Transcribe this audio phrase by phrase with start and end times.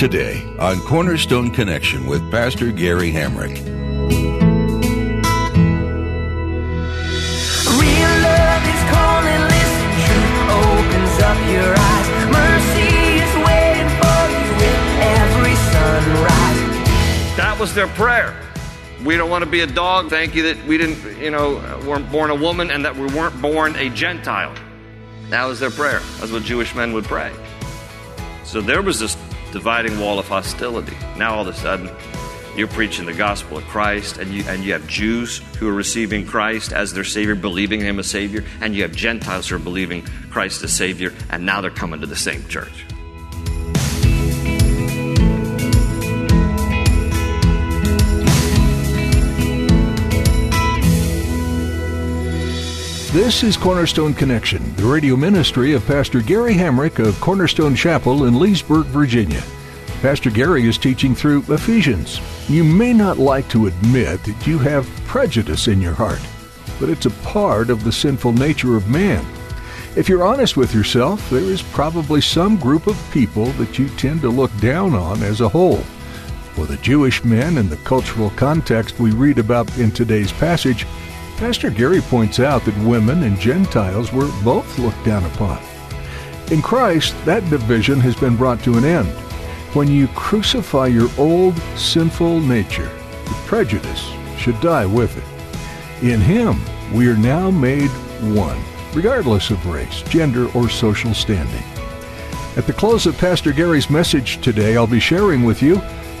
[0.00, 3.50] Today on Cornerstone Connection with Pastor Gary Hamrick.
[3.50, 3.58] Real
[8.24, 12.08] love is calling, listen, truth opens up your eyes.
[12.32, 17.36] Mercy is waiting for you with every sunrise.
[17.36, 18.34] That was their prayer.
[19.04, 20.08] We don't want to be a dog.
[20.08, 21.56] Thank you that we didn't, you know,
[21.86, 24.54] weren't born a woman and that we weren't born a Gentile.
[25.28, 26.00] That was their prayer.
[26.20, 27.30] That's what Jewish men would pray.
[28.50, 29.16] So there was this
[29.52, 30.96] dividing wall of hostility.
[31.16, 31.88] Now all of a sudden,
[32.56, 36.26] you're preaching the gospel of Christ, and you and you have Jews who are receiving
[36.26, 40.02] Christ as their Savior, believing Him as Savior, and you have Gentiles who are believing
[40.30, 42.86] Christ as Savior, and now they're coming to the same church.
[53.12, 58.38] This is Cornerstone Connection, the radio ministry of Pastor Gary Hamrick of Cornerstone Chapel in
[58.38, 59.42] Leesburg, Virginia.
[60.00, 62.20] Pastor Gary is teaching through Ephesians.
[62.48, 66.20] You may not like to admit that you have prejudice in your heart,
[66.78, 69.26] but it's a part of the sinful nature of man.
[69.96, 74.20] If you're honest with yourself, there is probably some group of people that you tend
[74.20, 75.82] to look down on as a whole.
[76.54, 80.86] For the Jewish men in the cultural context we read about in today's passage,
[81.40, 85.58] Pastor Gary points out that women and Gentiles were both looked down upon.
[86.50, 89.08] In Christ, that division has been brought to an end.
[89.72, 92.90] When you crucify your old sinful nature,
[93.24, 96.04] the prejudice should die with it.
[96.04, 96.60] In Him,
[96.92, 97.88] we are now made
[98.36, 98.62] one,
[98.92, 101.64] regardless of race, gender, or social standing.
[102.58, 105.76] At the close of Pastor Gary's message today, I'll be sharing with you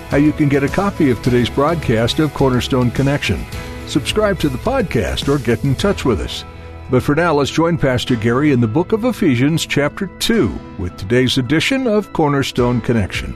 [0.08, 3.44] how you can get a copy of today's broadcast of Cornerstone Connection
[3.90, 6.44] subscribe to the podcast, or get in touch with us.
[6.90, 10.96] But for now, let's join Pastor Gary in the book of Ephesians, chapter 2, with
[10.96, 13.32] today's edition of Cornerstone Connection.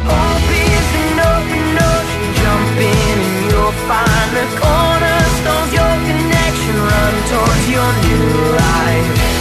[0.00, 7.14] Hope is an open ocean, jump in and you'll find the cornerstones, your connection, run
[7.28, 9.36] towards your new life.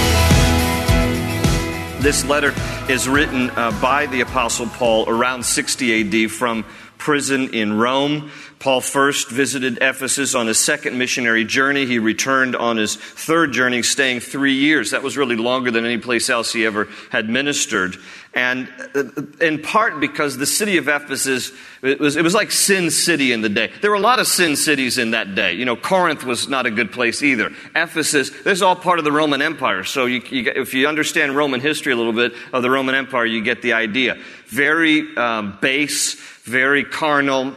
[2.01, 2.53] This letter
[2.89, 6.63] is written uh, by the Apostle Paul around 60 AD from
[6.97, 8.29] prison in Rome.
[8.65, 11.85] Paul first visited Ephesus on his second missionary journey.
[11.85, 14.89] He returned on his third journey, staying three years.
[14.89, 17.95] That was really longer than any place else he ever had ministered.
[18.33, 19.03] And uh,
[19.39, 21.51] in part because the city of Ephesus,
[21.83, 23.71] it was, it was like Sin City in the day.
[23.81, 25.53] There were a lot of sin cities in that day.
[25.53, 27.51] You know, Corinth was not a good place either.
[27.75, 29.83] Ephesus, this is all part of the Roman Empire.
[29.83, 33.27] So you, you, if you understand Roman history a little bit of the Roman Empire,
[33.27, 34.17] you get the idea.
[34.47, 36.15] Very um, base,
[36.45, 37.53] very carnal,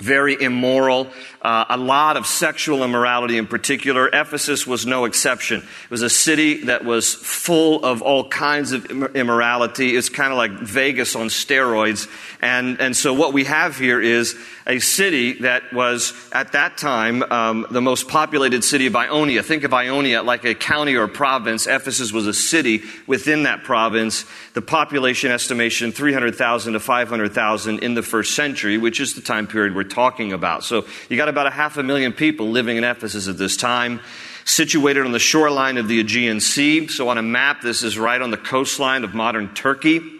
[0.00, 1.10] very immoral,
[1.42, 4.08] uh, a lot of sexual immorality in particular.
[4.08, 5.60] Ephesus was no exception.
[5.60, 8.84] It was a city that was full of all kinds of
[9.16, 9.96] immorality.
[9.96, 12.08] It's kind of like Vegas on steroids.
[12.42, 14.36] And, and so what we have here is
[14.66, 19.42] a city that was, at that time, um, the most populated city of Ionia.
[19.42, 21.66] Think of Ionia like a county or a province.
[21.66, 24.26] Ephesus was a city within that province.
[24.52, 29.74] The population estimation, 300,000 to 500,000 in the first century, which is the time period
[29.74, 30.64] we're talking about.
[30.64, 34.00] So you got about a half a million people living in Ephesus at this time
[34.44, 36.88] situated on the shoreline of the Aegean Sea.
[36.88, 40.19] So on a map, this is right on the coastline of modern Turkey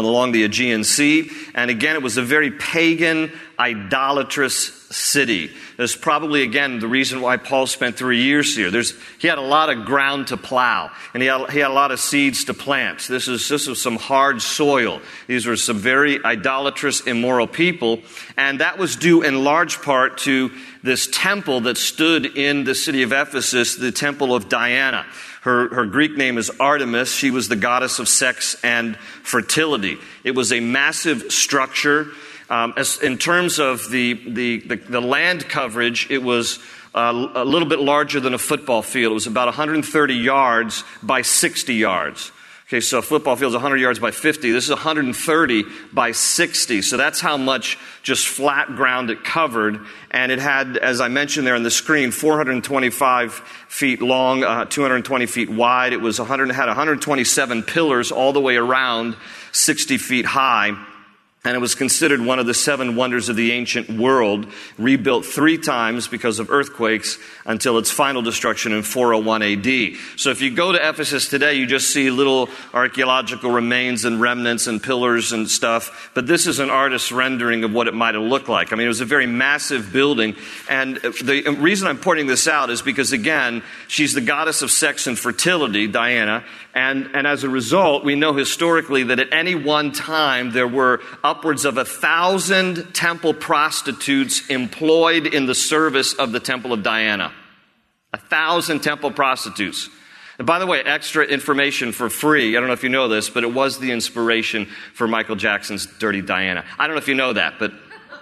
[0.00, 1.30] along the Aegean Sea.
[1.54, 5.50] And again, it was a very pagan, idolatrous city.
[5.76, 8.70] There's probably, again, the reason why Paul spent three years here.
[8.70, 11.74] There's, he had a lot of ground to plow, and he had, he had a
[11.74, 13.06] lot of seeds to plant.
[13.08, 15.00] This, is, this was some hard soil.
[15.26, 18.00] These were some very idolatrous, immoral people,
[18.36, 20.50] and that was due in large part to
[20.82, 25.06] this temple that stood in the city of Ephesus, the temple of Diana.
[25.42, 27.12] Her, her Greek name is Artemis.
[27.12, 29.98] She was the goddess of sex and fertility.
[30.22, 32.08] It was a massive structure.
[32.48, 36.60] Um, as, in terms of the, the, the, the land coverage, it was
[36.94, 39.10] uh, a little bit larger than a football field.
[39.10, 42.30] It was about 130 yards by 60 yards.
[42.72, 44.50] Okay, so a football field's 100 yards by 50.
[44.50, 46.80] This is 130 by 60.
[46.80, 49.78] So that's how much just flat ground it covered.
[50.10, 53.34] And it had, as I mentioned there on the screen, 425
[53.68, 55.92] feet long, uh, 220 feet wide.
[55.92, 59.16] It was 100, had 127 pillars all the way around,
[59.52, 60.74] 60 feet high
[61.44, 64.46] and it was considered one of the seven wonders of the ancient world,
[64.78, 69.96] rebuilt three times because of earthquakes until its final destruction in 401 AD.
[70.16, 74.68] So if you go to Ephesus today, you just see little archaeological remains and remnants
[74.68, 78.22] and pillars and stuff, but this is an artist's rendering of what it might have
[78.22, 78.72] looked like.
[78.72, 80.36] I mean, it was a very massive building,
[80.68, 85.08] and the reason I'm pointing this out is because, again, she's the goddess of sex
[85.08, 86.44] and fertility, Diana,
[86.74, 91.00] and, and as a result, we know historically that at any one time there were
[91.22, 97.32] upwards of a thousand temple prostitutes employed in the service of the Temple of Diana.
[98.14, 99.90] A thousand temple prostitutes.
[100.38, 102.56] And by the way, extra information for free.
[102.56, 105.86] I don't know if you know this, but it was the inspiration for Michael Jackson's
[105.86, 106.64] Dirty Diana.
[106.78, 107.72] I don't know if you know that, but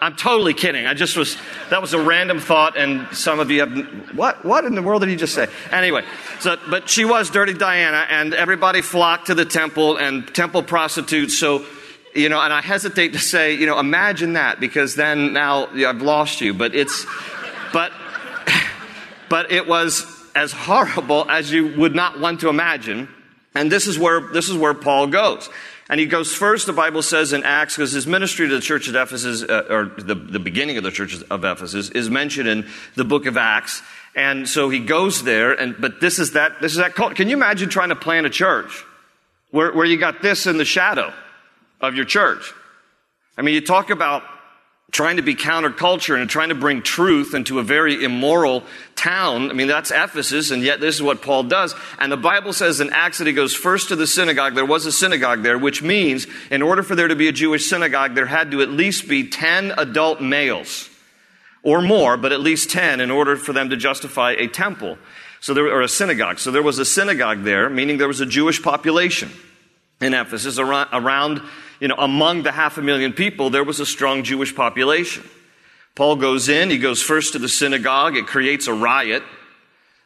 [0.02, 0.86] I'm totally kidding.
[0.86, 1.36] I just was,
[1.68, 5.02] that was a random thought, and some of you have, what, what in the world
[5.02, 5.46] did he just say?
[5.70, 6.04] Anyway,
[6.40, 11.38] so, but she was Dirty Diana, and everybody flocked to the temple and temple prostitutes.
[11.38, 11.66] So,
[12.14, 16.00] you know, and I hesitate to say, you know, imagine that, because then now I've
[16.02, 16.54] lost you.
[16.54, 17.04] But it's,
[17.72, 17.92] but,
[19.28, 23.08] but it was as horrible as you would not want to imagine.
[23.54, 25.50] And this is where, this is where Paul goes.
[25.90, 28.88] And he goes first, the Bible says in Acts, because his ministry to the church
[28.88, 32.68] at Ephesus, uh, or the, the beginning of the church of Ephesus, is mentioned in
[32.94, 33.82] the book of Acts.
[34.14, 37.16] And so he goes there, and, but this is that, this is that cult.
[37.16, 38.84] Can you imagine trying to plant a church
[39.50, 41.12] where, where you got this in the shadow
[41.80, 42.54] of your church?
[43.36, 44.22] I mean, you talk about
[44.90, 48.64] trying to be counterculture and trying to bring truth into a very immoral
[48.96, 49.50] town.
[49.50, 51.74] I mean, that's Ephesus, and yet this is what Paul does.
[51.98, 54.54] And the Bible says in Acts that he goes first to the synagogue.
[54.54, 57.66] There was a synagogue there, which means in order for there to be a Jewish
[57.68, 60.88] synagogue, there had to at least be 10 adult males.
[61.62, 64.96] Or more, but at least 10 in order for them to justify a temple.
[65.40, 66.38] So there, or a synagogue.
[66.38, 69.30] So there was a synagogue there, meaning there was a Jewish population
[70.00, 71.42] in Ephesus around, around
[71.80, 75.28] you know, among the half a million people, there was a strong Jewish population.
[75.94, 79.22] Paul goes in, he goes first to the synagogue, it creates a riot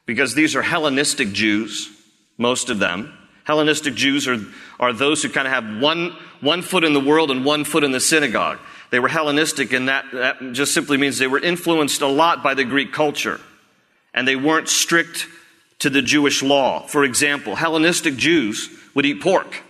[0.07, 1.91] because these are Hellenistic Jews,
[2.39, 3.17] most of them.
[3.45, 4.39] Hellenistic Jews are,
[4.81, 7.85] are those who kind of have one, one foot in the world and one foot
[7.85, 8.59] in the synagogue.
[8.91, 12.55] They were Hellenistic, and that, that just simply means they were influenced a lot by
[12.55, 13.41] the Greek culture.
[14.15, 15.27] And they weren't strict
[15.81, 16.87] to the Jewish law.
[16.87, 19.63] For example, Hellenistic Jews would eat pork.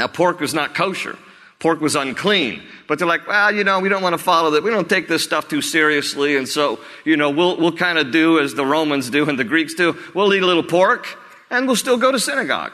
[0.00, 1.18] Now, pork was not kosher.
[1.58, 2.62] Pork was unclean.
[2.88, 4.62] But they're like, well, you know, we don't want to follow that.
[4.62, 6.38] We don't take this stuff too seriously.
[6.38, 9.44] And so, you know, we'll, we'll kind of do as the Romans do and the
[9.44, 9.98] Greeks do.
[10.14, 11.06] We'll eat a little pork
[11.50, 12.72] and we'll still go to synagogue.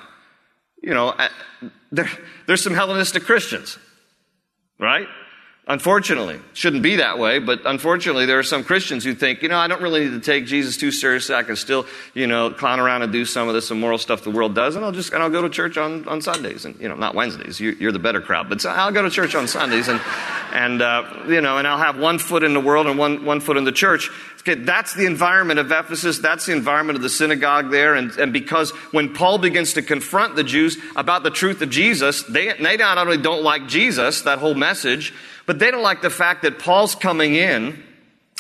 [0.81, 1.17] You know,
[1.91, 2.09] there,
[2.47, 3.77] there's some Hellenistic Christians,
[4.79, 5.09] right?
[5.69, 9.59] Unfortunately, shouldn't be that way, but unfortunately, there are some Christians who think, you know,
[9.59, 11.35] I don't really need to take Jesus too seriously.
[11.35, 14.31] I can still, you know, clown around and do some of this immoral stuff the
[14.31, 16.89] world does, and I'll just and I'll go to church on, on Sundays, and you
[16.89, 17.59] know, not Wednesdays.
[17.59, 20.01] You, are the better crowd, but so I'll go to church on Sundays, and
[20.53, 23.41] and uh, you know, and I'll have one foot in the world and one one
[23.41, 24.09] foot in the church.
[24.47, 26.19] Okay, that's the environment of Ephesus.
[26.19, 30.37] That's the environment of the synagogue there, and and because when Paul begins to confront
[30.37, 34.39] the Jews about the truth of Jesus, they they not only don't like Jesus, that
[34.39, 35.13] whole message.
[35.47, 37.83] But they don't like the fact that Paul's coming in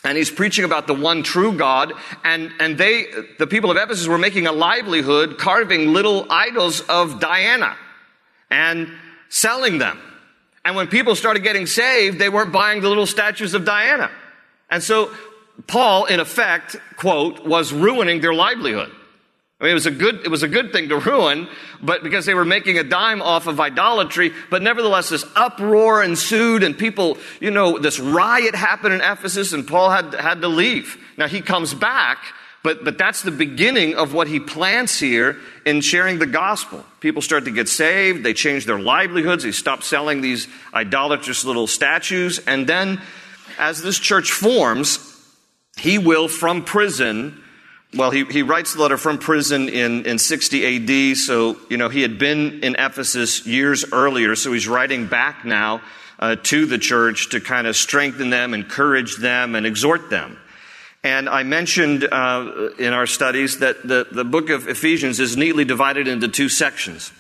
[0.05, 1.93] and he's preaching about the one true God,
[2.23, 3.07] and, and they,
[3.39, 7.77] the people of Ephesus were making a livelihood carving little idols of Diana
[8.51, 8.89] and
[9.29, 9.99] selling them.
[10.65, 14.11] And when people started getting saved, they weren't buying the little statues of Diana.
[14.71, 15.11] And so
[15.67, 18.91] Paul, in effect, quote, was ruining their livelihood.
[19.59, 21.49] I mean, it was a good, it was a good thing to ruin,
[21.81, 26.63] but because they were making a dime off of idolatry, but nevertheless, this uproar ensued
[26.63, 30.99] and people, you know, this riot happened in Ephesus and Paul had, had to leave.
[31.17, 32.19] Now he comes back,
[32.63, 36.85] but, but that's the beginning of what he plants here in sharing the gospel.
[37.01, 41.67] People start to get saved, they change their livelihoods, they stop selling these idolatrous little
[41.67, 43.01] statues, and then
[43.59, 45.06] as this church forms,
[45.77, 47.43] he will, from prison,
[47.95, 51.17] well, he, he writes the letter from prison in, in 60 AD.
[51.17, 54.37] So, you know, he had been in Ephesus years earlier.
[54.37, 55.81] So he's writing back now
[56.19, 60.39] uh, to the church to kind of strengthen them, encourage them, and exhort them.
[61.05, 65.65] And I mentioned uh, in our studies that the, the book of Ephesians is neatly
[65.65, 67.13] divided into two sections.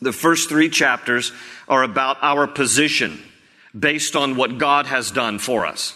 [0.00, 1.32] The first three chapters
[1.68, 3.20] are about our position
[3.78, 5.94] based on what God has done for us.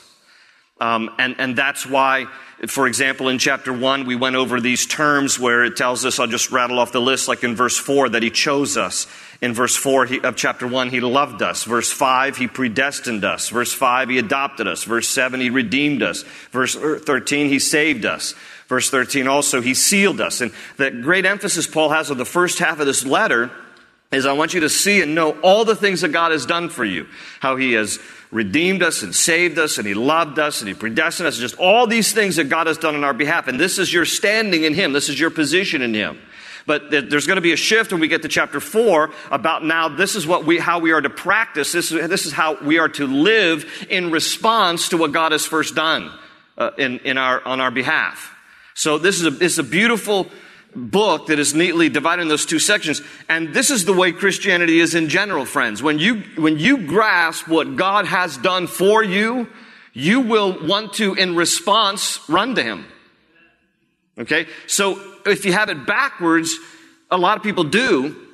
[0.81, 2.27] Um, and, and that's why
[2.67, 6.27] For example, in chapter 1, we went over these terms where it tells us, I'll
[6.27, 9.07] just rattle off the list, like in verse 4, that He chose us.
[9.41, 11.65] In verse 4 he, of chapter 1, He loved us.
[11.65, 13.49] Verse 5, He predestined us.
[13.49, 14.85] Verse 5, He adopted us.
[14.85, 16.23] Verse 7, He redeemed us.
[16.51, 18.35] Verse 13, He saved us.
[18.69, 20.43] Verse 13 also, He sealed us.
[20.43, 23.51] And the great emphasis Paul has on the first half of this letter
[24.13, 26.69] is I want you to see and know all the things that God has done
[26.69, 27.07] for you.
[27.41, 27.99] How He has
[28.31, 31.37] redeemed us and saved us and He loved us and He predestined us.
[31.37, 33.49] Just all these things that God has done on our behalf.
[33.49, 34.93] And this is your standing in Him.
[34.93, 36.19] This is your position in Him.
[36.67, 39.89] But there's going to be a shift when we get to chapter four about now
[39.89, 41.73] this is what we, how we are to practice.
[41.73, 45.47] This is, this is how we are to live in response to what God has
[45.47, 46.13] first done
[46.59, 48.37] uh, in, in our, on our behalf.
[48.75, 50.31] So this is a, is a beautiful
[50.75, 53.03] book that is neatly divided in those two sections.
[53.29, 55.83] And this is the way Christianity is in general, friends.
[55.83, 59.49] When you, when you grasp what God has done for you,
[59.93, 62.87] you will want to, in response, run to Him.
[64.19, 64.47] Okay?
[64.67, 66.57] So if you have it backwards,
[67.11, 68.27] a lot of people do.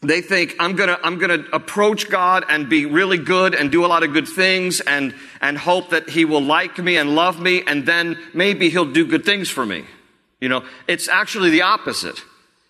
[0.00, 3.88] They think, I'm gonna, I'm gonna approach God and be really good and do a
[3.88, 7.64] lot of good things and, and hope that He will like me and love me
[7.66, 9.84] and then maybe He'll do good things for me.
[10.40, 12.20] You know, it's actually the opposite.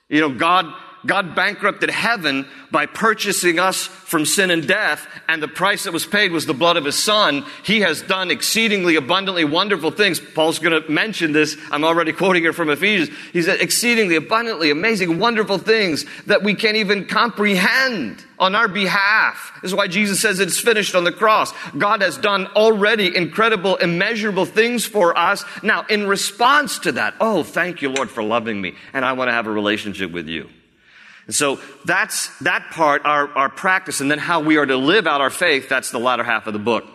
[0.08, 0.72] You know, God,
[1.06, 6.04] God bankrupted heaven by purchasing us from sin and death, and the price that was
[6.04, 7.44] paid was the blood of his son.
[7.64, 10.20] He has done exceedingly abundantly wonderful things.
[10.20, 11.56] Paul's going to mention this.
[11.70, 13.16] I'm already quoting it from Ephesians.
[13.32, 19.52] He said, exceedingly abundantly amazing, wonderful things that we can't even comprehend on our behalf.
[19.62, 21.52] This is why Jesus says it's finished on the cross.
[21.76, 25.44] God has done already incredible, immeasurable things for us.
[25.62, 29.28] Now, in response to that, oh, thank you, Lord, for loving me, and I want
[29.28, 30.48] to have a relationship with you.
[31.28, 35.06] And so that's that part, our, our practice, and then how we are to live
[35.06, 36.86] out our faith, that's the latter half of the book.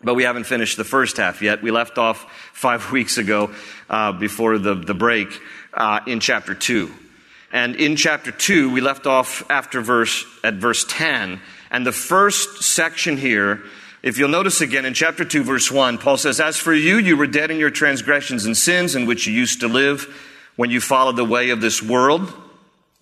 [0.00, 1.60] But we haven't finished the first half yet.
[1.60, 2.22] We left off
[2.54, 3.50] five weeks ago
[3.90, 5.28] uh, before the, the break
[5.74, 6.90] uh, in chapter 2.
[7.52, 11.40] And in chapter 2, we left off after verse, at verse 10.
[11.72, 13.64] And the first section here,
[14.04, 17.16] if you'll notice again in chapter 2, verse 1, Paul says, As for you, you
[17.16, 20.06] were dead in your transgressions and sins in which you used to live
[20.54, 22.32] when you followed the way of this world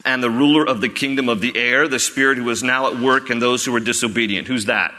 [0.04, 3.00] and the ruler of the kingdom of the air, the spirit who is now at
[3.00, 4.46] work in those who are disobedient.
[4.46, 4.94] Who's that?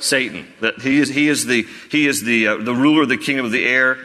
[0.00, 0.46] Satan.
[0.60, 3.46] That he is, he is the, he is the, uh, the ruler of the kingdom
[3.46, 3.98] of the air.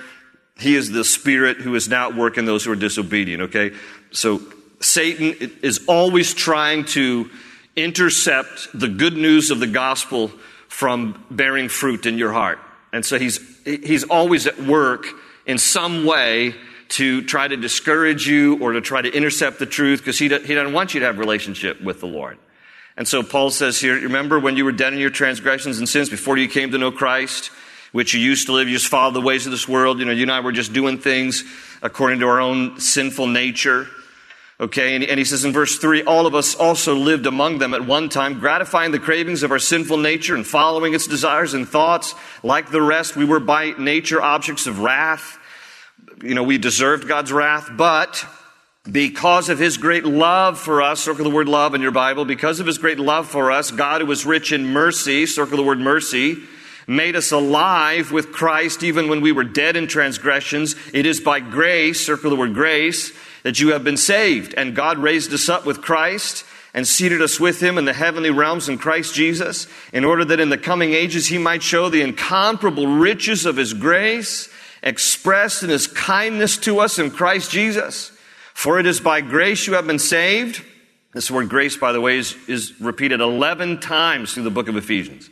[0.57, 3.43] He is the spirit who is now at work in those who are disobedient.
[3.43, 3.75] Okay?
[4.11, 4.41] So
[4.81, 7.29] Satan is always trying to
[7.75, 10.31] intercept the good news of the gospel
[10.67, 12.59] from bearing fruit in your heart.
[12.91, 15.05] And so he's, he's always at work
[15.45, 16.55] in some way
[16.89, 20.55] to try to discourage you or to try to intercept the truth because he, he
[20.55, 22.37] doesn't want you to have relationship with the Lord.
[22.97, 26.09] And so Paul says here, remember when you were dead in your transgressions and sins
[26.09, 27.51] before you came to know Christ,
[27.91, 29.99] which you used to live, you just followed the ways of this world.
[29.99, 31.43] You know, you and I were just doing things
[31.81, 33.87] according to our own sinful nature.
[34.61, 37.73] Okay, and, and, he says in verse 3 all of us also lived among them
[37.73, 41.69] at one time, gratifying the cravings of our sinful nature and following its desires and
[41.69, 42.13] thoughts.
[42.43, 45.38] Like the rest, we were by nature objects of wrath
[46.21, 48.25] you know, we deserved God's wrath, but
[48.89, 52.59] because of his great love for us, circle the word love in your Bible, because
[52.59, 55.79] of his great love for us, God who was rich in mercy, circle the word
[55.79, 56.37] mercy,
[56.87, 60.75] made us alive with Christ even when we were dead in transgressions.
[60.93, 63.11] It is by grace, circle the word grace,
[63.43, 64.53] that you have been saved.
[64.55, 68.29] And God raised us up with Christ and seated us with him in the heavenly
[68.31, 72.01] realms in Christ Jesus, in order that in the coming ages he might show the
[72.01, 74.49] incomparable riches of his grace
[74.83, 78.11] expressed in his kindness to us in Christ Jesus.
[78.53, 80.63] For it is by grace you have been saved.
[81.13, 84.75] This word grace, by the way, is, is repeated 11 times through the book of
[84.75, 85.29] Ephesians.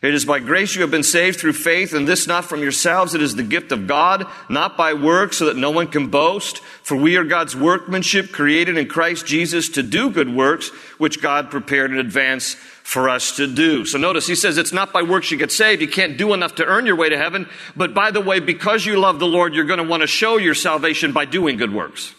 [0.00, 3.16] It is by grace you have been saved through faith, and this not from yourselves.
[3.16, 6.58] It is the gift of God, not by works, so that no one can boast.
[6.58, 11.50] For we are God's workmanship, created in Christ Jesus to do good works, which God
[11.50, 13.84] prepared in advance for us to do.
[13.84, 15.82] So notice he says it's not by works you get saved.
[15.82, 17.48] You can't do enough to earn your way to heaven.
[17.76, 20.36] But by the way, because you love the Lord, you're going to want to show
[20.36, 22.14] your salvation by doing good works.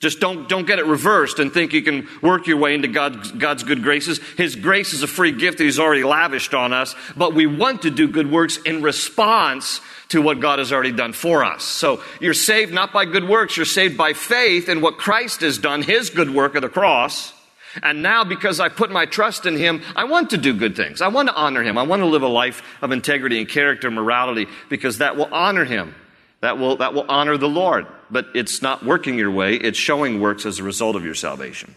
[0.00, 3.32] Just don't, don't get it reversed and think you can work your way into God's,
[3.32, 4.18] God's good graces.
[4.38, 7.82] His grace is a free gift that He's already lavished on us, but we want
[7.82, 11.64] to do good works in response to what God has already done for us.
[11.64, 15.58] So you're saved not by good works, you're saved by faith in what Christ has
[15.58, 17.34] done, His good work of the cross.
[17.82, 21.02] And now, because I put my trust in Him, I want to do good things.
[21.02, 21.76] I want to honor Him.
[21.76, 25.28] I want to live a life of integrity and character and morality because that will
[25.30, 25.94] honor Him.
[26.40, 27.86] That will, that will honor the Lord.
[28.10, 31.74] But it's not working your way, it's showing works as a result of your salvation.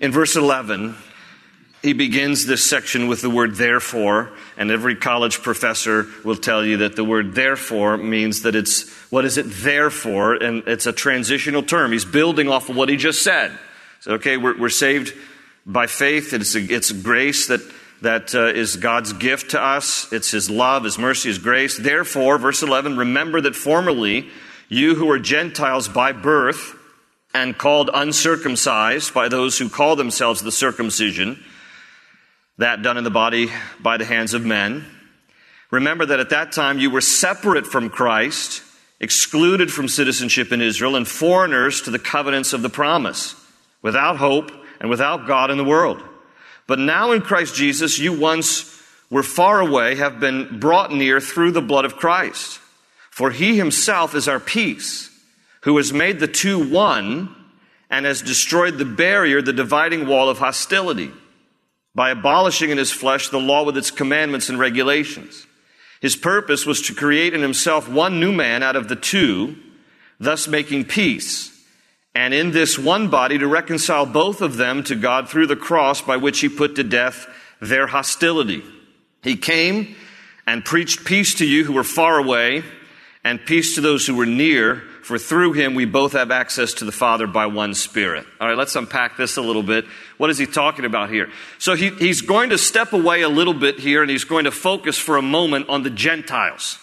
[0.00, 0.96] In verse 11,
[1.84, 6.78] he begins this section with the word therefore, and every college professor will tell you
[6.78, 10.92] that the word therefore means that it's what is it there for, and it's a
[10.92, 11.92] transitional term.
[11.92, 13.56] He's building off of what he just said.
[14.00, 15.14] So, okay, we're, we're saved
[15.66, 16.32] by faith.
[16.32, 17.60] It's a, it's grace that,
[18.04, 20.12] that uh, is God's gift to us.
[20.12, 21.78] It's His love, His mercy, His grace.
[21.78, 24.28] Therefore, verse 11, remember that formerly
[24.68, 26.78] you who were Gentiles by birth
[27.32, 31.42] and called uncircumcised by those who call themselves the circumcision,
[32.58, 34.84] that done in the body by the hands of men.
[35.70, 38.62] Remember that at that time you were separate from Christ,
[39.00, 43.34] excluded from citizenship in Israel, and foreigners to the covenants of the promise,
[43.82, 46.02] without hope and without God in the world.
[46.66, 51.52] But now in Christ Jesus, you once were far away, have been brought near through
[51.52, 52.58] the blood of Christ.
[53.10, 55.10] For he himself is our peace,
[55.62, 57.34] who has made the two one
[57.90, 61.12] and has destroyed the barrier, the dividing wall of hostility
[61.94, 65.46] by abolishing in his flesh the law with its commandments and regulations.
[66.00, 69.56] His purpose was to create in himself one new man out of the two,
[70.18, 71.53] thus making peace,
[72.14, 76.00] and in this one body to reconcile both of them to God through the cross
[76.00, 77.26] by which he put to death
[77.60, 78.62] their hostility.
[79.22, 79.96] He came
[80.46, 82.62] and preached peace to you who were far away
[83.24, 86.84] and peace to those who were near for through him we both have access to
[86.84, 88.26] the Father by one Spirit.
[88.40, 89.84] All right, let's unpack this a little bit.
[90.16, 91.30] What is he talking about here?
[91.58, 94.50] So he, he's going to step away a little bit here and he's going to
[94.50, 96.78] focus for a moment on the Gentiles.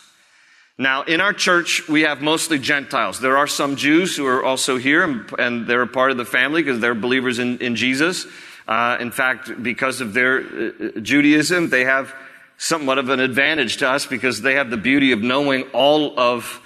[0.81, 3.19] Now, in our church, we have mostly Gentiles.
[3.19, 6.25] There are some Jews who are also here and, and they're a part of the
[6.25, 8.25] family because they're believers in, in Jesus.
[8.67, 12.11] Uh, in fact, because of their uh, Judaism, they have
[12.57, 16.59] somewhat of an advantage to us because they have the beauty of knowing all of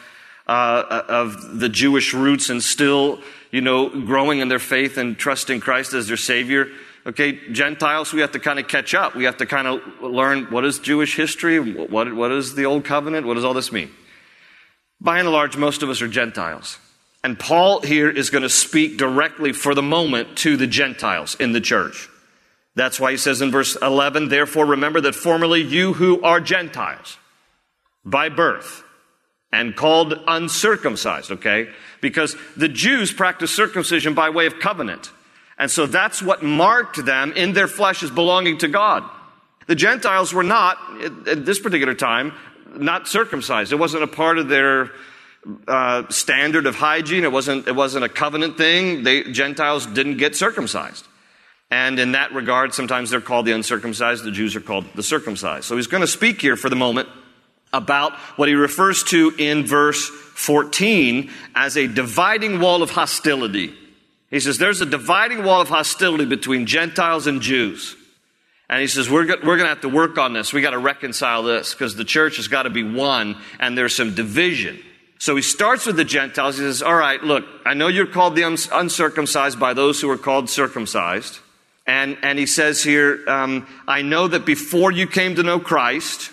[0.47, 3.19] uh, of the Jewish roots and still,
[3.51, 6.69] you know, growing in their faith and trusting Christ as their Savior.
[7.05, 9.13] Okay, Gentiles, we have to kind of catch up.
[9.13, 12.85] We have to kind of learn what is Jewish history, what, what is the Old
[12.85, 13.91] Covenant, what does all this mean?
[15.01, 16.79] By and large, most of us are Gentiles.
[17.23, 21.53] And Paul here is going to speak directly for the moment to the Gentiles in
[21.53, 22.07] the church.
[22.75, 27.17] That's why he says in verse 11, therefore remember that formerly you who are Gentiles
[28.03, 28.83] by birth,
[29.51, 31.69] and called uncircumcised, okay?
[32.01, 35.11] Because the Jews practiced circumcision by way of covenant.
[35.57, 39.03] And so that's what marked them in their flesh as belonging to God.
[39.67, 40.77] The Gentiles were not,
[41.27, 42.33] at this particular time,
[42.79, 43.71] not circumcised.
[43.71, 44.91] It wasn't a part of their
[45.67, 47.23] uh, standard of hygiene.
[47.23, 49.03] It wasn't, it wasn't a covenant thing.
[49.03, 51.07] They, Gentiles didn't get circumcised.
[51.71, 55.65] And in that regard, sometimes they're called the uncircumcised, the Jews are called the circumcised.
[55.65, 57.09] So he's going to speak here for the moment
[57.73, 63.73] about what he refers to in verse 14 as a dividing wall of hostility.
[64.29, 67.95] He says there's a dividing wall of hostility between Gentiles and Jews.
[68.69, 70.51] And he says, we're, we're going to have to work on this.
[70.51, 73.95] We got to reconcile this because the church has got to be one and there's
[73.95, 74.79] some division.
[75.19, 76.57] So he starts with the Gentiles.
[76.57, 80.17] He says, all right, look, I know you're called the uncircumcised by those who are
[80.17, 81.39] called circumcised.
[81.87, 86.31] And, and he says here, um, I know that before you came to know Christ,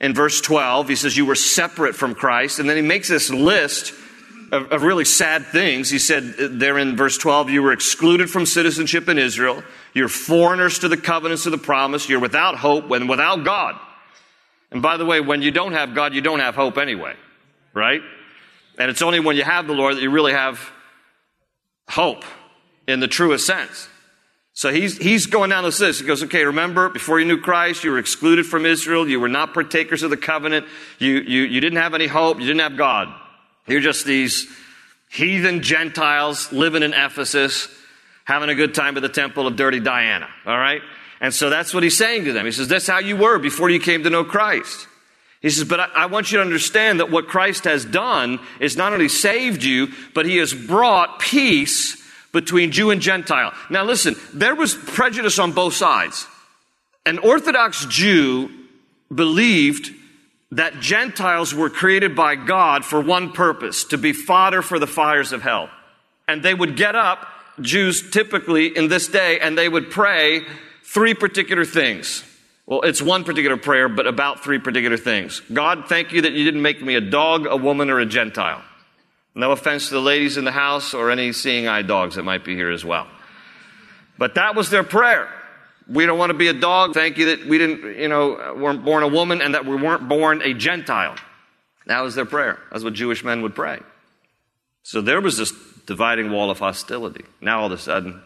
[0.00, 0.88] in verse 12.
[0.88, 2.58] He says, You were separate from Christ.
[2.58, 3.92] And then he makes this list
[4.52, 5.90] of, of, really sad things.
[5.90, 9.62] He said there in verse 12, You were excluded from citizenship in Israel.
[9.94, 12.08] You're foreigners to the covenants of the promise.
[12.08, 13.78] You're without hope and without God.
[14.70, 17.14] And by the way, when you don't have God, you don't have hope anyway,
[17.72, 18.02] right?
[18.78, 20.60] And it's only when you have the Lord that you really have
[21.88, 22.24] hope
[22.86, 23.88] in the truest sense.
[24.52, 26.00] So he's, he's going down this list.
[26.00, 29.08] He goes, okay, remember, before you knew Christ, you were excluded from Israel.
[29.08, 30.66] You were not partakers of the covenant.
[30.98, 32.40] You, you, you didn't have any hope.
[32.40, 33.08] You didn't have God.
[33.68, 34.46] You're just these
[35.10, 37.68] heathen Gentiles living in Ephesus,
[38.24, 40.28] having a good time at the temple of dirty Diana.
[40.46, 40.82] All right?
[41.20, 42.44] And so that's what he's saying to them.
[42.44, 44.86] He says, that's how you were before you came to know Christ.
[45.40, 48.76] He says, but I, I want you to understand that what Christ has done is
[48.76, 51.96] not only saved you, but he has brought peace
[52.32, 53.52] between Jew and Gentile.
[53.70, 56.26] Now listen, there was prejudice on both sides.
[57.06, 58.50] An Orthodox Jew
[59.12, 59.94] believed
[60.50, 65.32] that Gentiles were created by God for one purpose, to be fodder for the fires
[65.32, 65.68] of hell.
[66.26, 67.26] And they would get up,
[67.60, 70.42] Jews typically in this day, and they would pray
[70.84, 72.24] three particular things.
[72.66, 75.40] Well, it's one particular prayer, but about three particular things.
[75.52, 78.62] God, thank you that you didn't make me a dog, a woman, or a Gentile.
[79.34, 82.44] No offense to the ladies in the house or any seeing eye dogs that might
[82.44, 83.06] be here as well.
[84.18, 85.30] But that was their prayer.
[85.88, 86.92] We don't want to be a dog.
[86.92, 90.08] Thank you that we didn't, you know, weren't born a woman and that we weren't
[90.08, 91.16] born a Gentile.
[91.86, 92.58] That was their prayer.
[92.70, 93.80] That's what Jewish men would pray.
[94.82, 95.52] So there was this
[95.86, 97.24] dividing wall of hostility.
[97.40, 98.22] Now all of a sudden,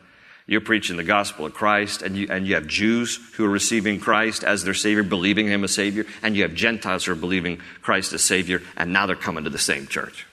[0.47, 4.01] You're preaching the gospel of Christ, and you, and you have Jews who are receiving
[4.01, 7.61] Christ as their Savior, believing Him as Savior, and you have Gentiles who are believing
[7.81, 10.27] Christ as Savior, and now they're coming to the same church.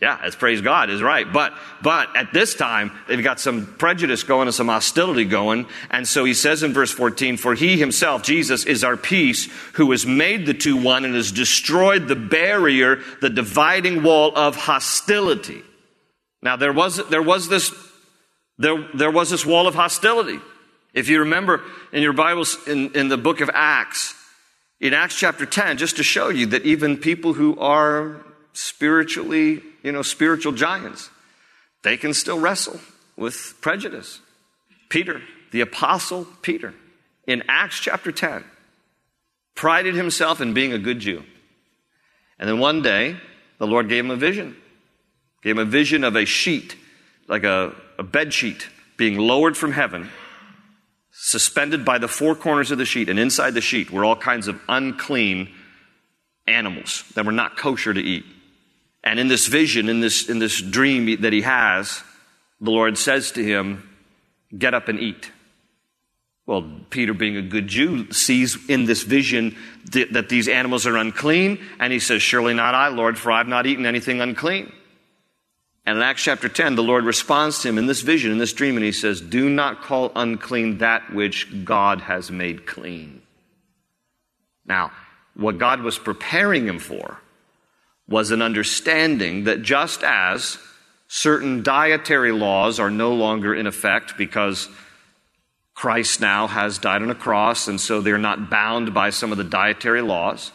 [0.00, 1.30] Yeah, it's praise God is right.
[1.30, 5.66] But, but at this time, they've got some prejudice going and some hostility going.
[5.90, 9.90] And so he says in verse 14, For he himself, Jesus, is our peace, who
[9.90, 15.62] has made the two one and has destroyed the barrier, the dividing wall of hostility.
[16.42, 17.74] Now there was, there was this,
[18.56, 20.38] there, there was this wall of hostility.
[20.94, 24.14] If you remember in your Bibles, in, in the book of Acts,
[24.78, 29.92] in Acts chapter 10, just to show you that even people who are spiritually you
[29.92, 31.10] know, spiritual giants,
[31.82, 32.80] they can still wrestle
[33.16, 34.20] with prejudice.
[34.88, 36.74] Peter, the apostle Peter,
[37.26, 38.44] in Acts chapter 10,
[39.54, 41.22] prided himself in being a good Jew.
[42.38, 43.16] And then one day,
[43.58, 44.56] the Lord gave him a vision.
[45.42, 46.76] Gave him a vision of a sheet,
[47.26, 50.10] like a, a bed sheet, being lowered from heaven,
[51.12, 53.08] suspended by the four corners of the sheet.
[53.08, 55.52] And inside the sheet were all kinds of unclean
[56.46, 58.24] animals that were not kosher to eat.
[59.04, 62.02] And in this vision, in this, in this dream that he has,
[62.60, 63.88] the Lord says to him,
[64.56, 65.30] Get up and eat.
[66.46, 69.54] Well, Peter, being a good Jew, sees in this vision
[69.92, 73.46] th- that these animals are unclean, and he says, Surely not I, Lord, for I've
[73.46, 74.72] not eaten anything unclean.
[75.84, 78.54] And in Acts chapter 10, the Lord responds to him in this vision, in this
[78.54, 83.20] dream, and he says, Do not call unclean that which God has made clean.
[84.64, 84.90] Now,
[85.34, 87.20] what God was preparing him for
[88.08, 90.58] was an understanding that just as
[91.08, 94.68] certain dietary laws are no longer in effect because
[95.74, 99.38] Christ now has died on a cross, and so they're not bound by some of
[99.38, 100.50] the dietary laws.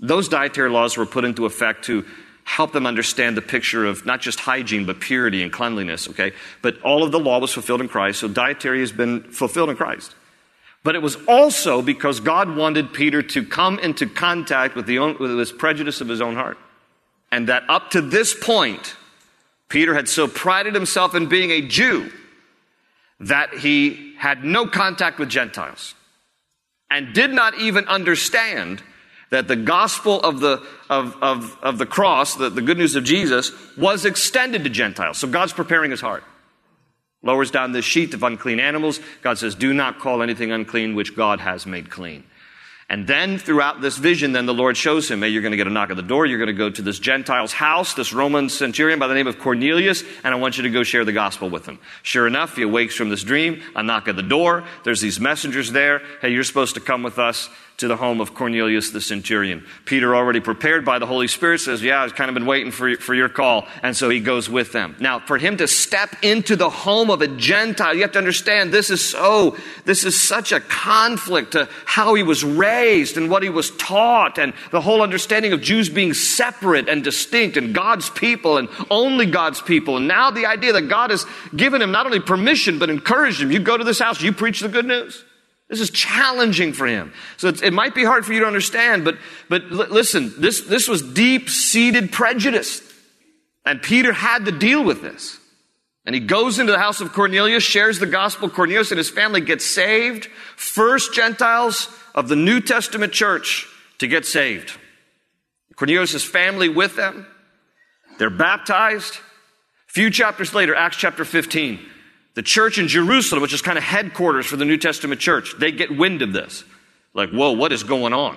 [0.00, 2.04] Those dietary laws were put into effect to
[2.44, 6.32] help them understand the picture of not just hygiene, but purity and cleanliness, okay?
[6.62, 9.76] But all of the law was fulfilled in Christ, so dietary has been fulfilled in
[9.76, 10.14] Christ.
[10.82, 15.16] But it was also because God wanted Peter to come into contact with, the own,
[15.18, 16.58] with his prejudice of his own heart
[17.34, 18.94] and that up to this point,
[19.68, 22.12] Peter had so prided himself in being a Jew
[23.18, 25.96] that he had no contact with Gentiles
[26.88, 28.84] and did not even understand
[29.30, 33.02] that the gospel of the, of, of, of the cross, the, the good news of
[33.02, 35.18] Jesus, was extended to Gentiles.
[35.18, 36.22] So God's preparing his heart.
[37.24, 39.00] Lowers down this sheet of unclean animals.
[39.22, 42.22] God says, Do not call anything unclean which God has made clean.
[42.94, 45.66] And then throughout this vision, then the Lord shows him, hey, you're going to get
[45.66, 46.26] a knock at the door.
[46.26, 49.40] You're going to go to this Gentile's house, this Roman centurion by the name of
[49.40, 51.80] Cornelius, and I want you to go share the gospel with him.
[52.04, 54.62] Sure enough, he awakes from this dream, a knock at the door.
[54.84, 56.02] There's these messengers there.
[56.20, 59.66] Hey, you're supposed to come with us to the home of Cornelius the centurion.
[59.84, 62.94] Peter, already prepared by the Holy Spirit, says, Yeah, I've kind of been waiting for,
[62.96, 63.66] for your call.
[63.82, 64.94] And so he goes with them.
[65.00, 68.72] Now, for him to step into the home of a Gentile, you have to understand
[68.72, 73.42] this is so, this is such a conflict to how he was raised and what
[73.42, 78.08] he was taught and the whole understanding of Jews being separate and distinct and God's
[78.08, 79.96] people and only God's people.
[79.96, 83.50] And now the idea that God has given him not only permission, but encouraged him.
[83.50, 85.23] You go to this house, you preach the good news.
[85.68, 87.12] This is challenging for him.
[87.36, 89.16] So it might be hard for you to understand, but,
[89.48, 92.82] but l- listen, this, this was deep seated prejudice.
[93.64, 95.38] And Peter had to deal with this.
[96.06, 98.50] And he goes into the house of Cornelius, shares the gospel.
[98.50, 100.26] Cornelius and his family get saved.
[100.56, 103.66] First Gentiles of the New Testament church
[103.98, 104.78] to get saved.
[105.76, 107.26] Cornelius' family with them.
[108.18, 109.14] They're baptized.
[109.14, 111.80] A few chapters later, Acts chapter 15,
[112.34, 115.72] the church in Jerusalem, which is kind of headquarters for the New Testament church, they
[115.72, 116.64] get wind of this.
[117.14, 118.36] Like, whoa, what is going on?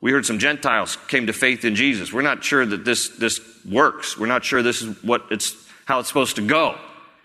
[0.00, 2.12] We heard some Gentiles came to faith in Jesus.
[2.12, 4.16] We're not sure that this, this works.
[4.16, 6.78] We're not sure this is what it's, how it's supposed to go.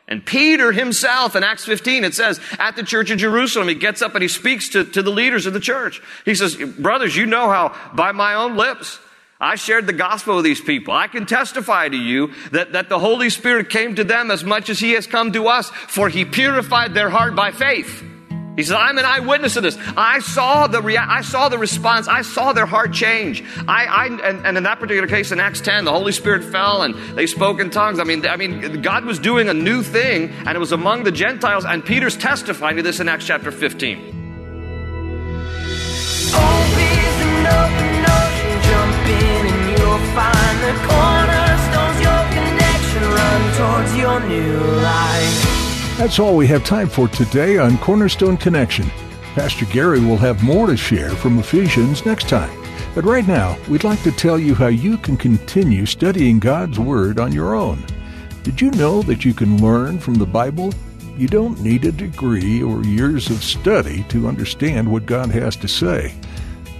[0.07, 4.01] And Peter himself in Acts 15, it says, at the church in Jerusalem, he gets
[4.01, 6.01] up and he speaks to, to the leaders of the church.
[6.25, 8.99] He says, brothers, you know how by my own lips,
[9.43, 10.93] I shared the gospel with these people.
[10.93, 14.69] I can testify to you that, that the Holy Spirit came to them as much
[14.69, 18.03] as He has come to us, for He purified their heart by faith.
[18.55, 19.77] He said, I'm an eyewitness of this.
[19.97, 22.07] I saw the rea- I saw the response.
[22.07, 23.43] I saw their heart change.
[23.67, 26.83] I, I and, and, in that particular case, in Acts 10, the Holy Spirit fell
[26.83, 27.99] and they spoke in tongues.
[27.99, 31.11] I mean, I mean, God was doing a new thing, and it was among the
[31.11, 31.65] Gentiles.
[31.65, 34.22] And Peter's testifying to this in Acts chapter 15.
[40.11, 45.97] Find the cornerstones, your connection, run towards your new life.
[45.97, 48.85] That's all we have time for today on Cornerstone Connection.
[49.35, 52.51] Pastor Gary will have more to share from Ephesians next time.
[52.93, 57.19] But right now, we'd like to tell you how you can continue studying God's Word
[57.19, 57.83] on your own.
[58.43, 60.73] Did you know that you can learn from the Bible?
[61.17, 65.67] You don't need a degree or years of study to understand what God has to
[65.67, 66.13] say.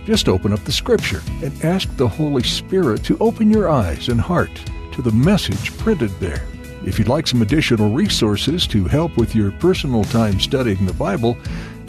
[0.06, 4.20] Just open up the Scripture and ask the Holy Spirit to open your eyes and
[4.20, 4.52] heart
[4.92, 6.46] to the message printed there.
[6.86, 11.38] If you'd like some additional resources to help with your personal time studying the Bible,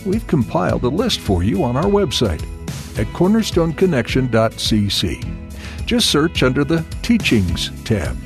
[0.07, 2.43] we've compiled a list for you on our website
[2.97, 5.87] at cornerstoneconnection.cc.
[5.87, 8.17] Just search under the Teachings tab.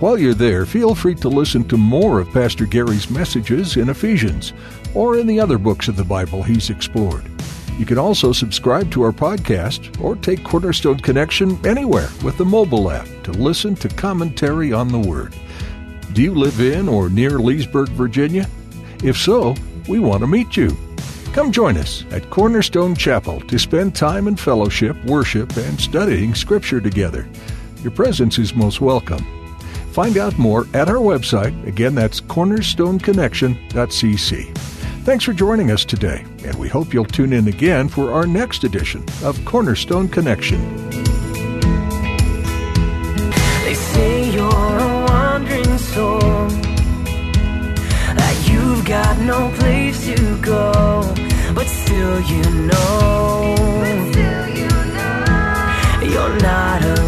[0.00, 4.54] While you're there, feel free to listen to more of Pastor Gary's messages in Ephesians
[4.94, 7.30] or in the other books of the Bible he's explored.
[7.78, 12.90] You can also subscribe to our podcast or take Cornerstone Connection anywhere with the mobile
[12.90, 15.32] app to listen to commentary on the Word.
[16.12, 18.50] Do you live in or near Leesburg, Virginia?
[19.04, 19.54] If so,
[19.88, 20.76] we want to meet you.
[21.32, 26.80] Come join us at Cornerstone Chapel to spend time in fellowship, worship, and studying Scripture
[26.80, 27.28] together.
[27.82, 29.24] Your presence is most welcome.
[29.92, 31.64] Find out more at our website.
[31.64, 34.77] Again, that's cornerstoneconnection.cc.
[35.08, 38.62] Thanks for joining us today, and we hope you'll tune in again for our next
[38.62, 40.60] edition of Cornerstone Connection.
[43.64, 46.20] They say you're a wandering soul,
[48.18, 51.14] that you've got no place to go,
[51.54, 53.54] but still you know,
[56.02, 57.07] you're not alone.